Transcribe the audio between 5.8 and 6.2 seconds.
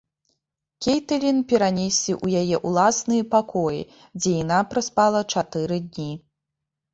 дні.